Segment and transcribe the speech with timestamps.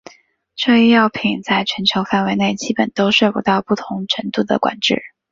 [0.55, 4.99] 这一药品在全球范围内基本都受到不同程度的管制。